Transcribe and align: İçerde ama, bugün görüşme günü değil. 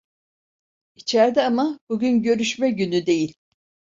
İçerde 0.95 1.43
ama, 1.45 1.79
bugün 1.89 2.23
görüşme 2.23 2.71
günü 2.71 3.05
değil. 3.05 3.35